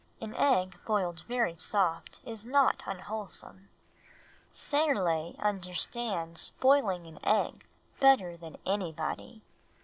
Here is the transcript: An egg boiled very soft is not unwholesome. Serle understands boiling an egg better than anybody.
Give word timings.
An 0.19 0.33
egg 0.33 0.79
boiled 0.83 1.19
very 1.27 1.53
soft 1.53 2.21
is 2.25 2.43
not 2.43 2.81
unwholesome. 2.87 3.69
Serle 4.51 5.35
understands 5.37 6.49
boiling 6.59 7.05
an 7.05 7.19
egg 7.23 7.67
better 7.99 8.35
than 8.35 8.57
anybody. 8.65 9.43